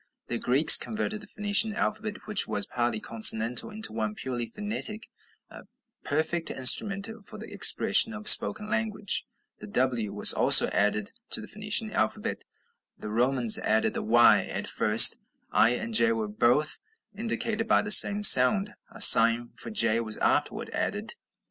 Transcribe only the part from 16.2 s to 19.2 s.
both indicated by the same sound; a